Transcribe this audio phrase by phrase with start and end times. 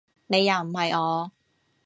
[0.25, 1.31] 你又唔係我